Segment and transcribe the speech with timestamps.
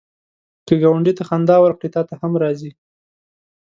[0.67, 2.71] که ګاونډي ته خندا ورکړې، تا ته هم راځي